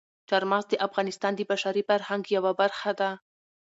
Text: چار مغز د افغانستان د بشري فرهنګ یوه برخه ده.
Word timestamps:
چار 0.29 0.43
مغز 0.51 0.65
د 0.69 0.73
افغانستان 0.87 1.31
د 1.35 1.41
بشري 1.51 1.83
فرهنګ 1.89 2.23
یوه 2.35 2.51
برخه 2.61 2.91
ده. 2.99 3.09